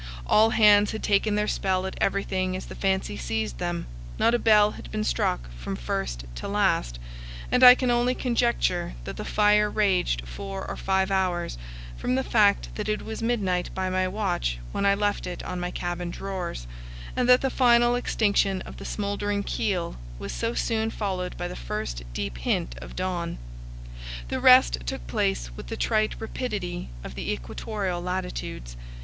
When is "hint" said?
22.39-22.73